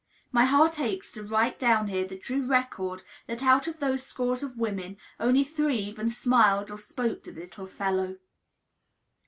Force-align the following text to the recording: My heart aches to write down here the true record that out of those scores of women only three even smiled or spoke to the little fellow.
My 0.31 0.45
heart 0.45 0.79
aches 0.79 1.11
to 1.11 1.21
write 1.21 1.59
down 1.59 1.87
here 1.87 2.07
the 2.07 2.17
true 2.17 2.47
record 2.47 3.03
that 3.27 3.43
out 3.43 3.67
of 3.67 3.77
those 3.79 4.01
scores 4.01 4.41
of 4.41 4.57
women 4.57 4.97
only 5.19 5.43
three 5.43 5.77
even 5.77 6.09
smiled 6.09 6.71
or 6.71 6.79
spoke 6.79 7.21
to 7.21 7.31
the 7.31 7.41
little 7.41 7.67
fellow. 7.67 8.17